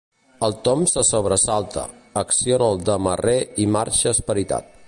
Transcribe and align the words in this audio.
El 0.45 0.55
Tom 0.67 0.81
se 0.93 1.03
sobresalta, 1.09 1.85
acciona 2.23 2.71
el 2.73 2.83
demarrer 2.91 3.39
i 3.67 3.71
marxa 3.77 4.19
esperitat. 4.19 4.79